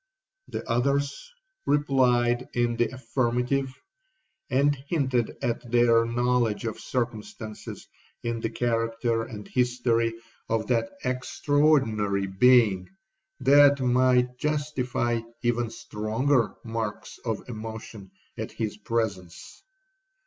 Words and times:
The 0.47 0.67
others 0.67 1.31
replied 1.67 2.49
in 2.55 2.75
the 2.75 2.89
affirmative, 2.91 3.71
and 4.49 4.73
hinted 4.75 5.37
at 5.43 5.69
their 5.69 6.05
knowledge 6.07 6.65
of 6.65 6.79
circumstances 6.79 7.87
in 8.23 8.39
the 8.39 8.49
character 8.49 9.21
and 9.21 9.47
history 9.47 10.15
of 10.49 10.65
that 10.69 10.89
extraordinary 11.03 12.25
being 12.25 12.89
that 13.41 13.79
might 13.79 14.39
justify 14.39 15.19
even 15.43 15.69
stronger 15.69 16.55
marks 16.63 17.19
of 17.23 17.47
emotion 17.47 18.09
at 18.39 18.51
his 18.51 18.77
presence. 18.77 19.61